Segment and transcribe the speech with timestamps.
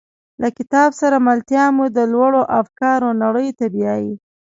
[0.41, 4.13] له کتاب سره ملتیا مو د لوړو افکارو نړۍ ته بیایي.